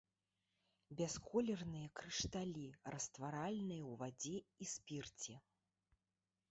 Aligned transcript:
Бясколерныя 1.01 1.87
крышталі, 1.99 2.65
растваральныя 2.95 3.83
ў 3.83 3.93
вадзе 4.01 4.37
і 4.65 4.71
спірце. 4.75 5.33